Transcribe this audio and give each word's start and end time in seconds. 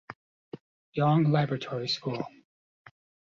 Yonge 0.93 1.29
Laboratory 1.29 1.85
School. 1.87 2.25